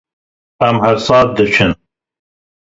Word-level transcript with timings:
Em 0.67 0.79
her 0.85 0.95
sal 1.09 1.29
diçin. 1.41 1.77